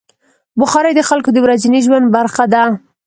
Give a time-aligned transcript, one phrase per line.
[0.59, 2.63] بخاري د خلکو د ورځني ژوند برخه ده.